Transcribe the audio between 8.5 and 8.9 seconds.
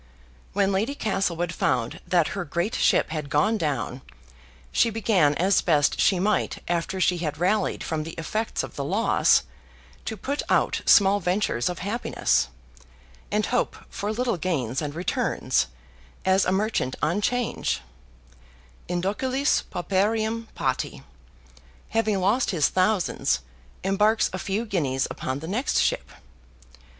of the